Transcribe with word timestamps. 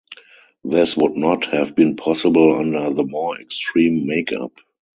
This 0.63 0.97
would 0.97 1.15
not 1.15 1.45
have 1.53 1.75
been 1.75 1.95
possible 1.95 2.57
under 2.57 2.89
the 2.89 3.03
more 3.03 3.39
extreme 3.39 4.07
makeup. 4.07 4.53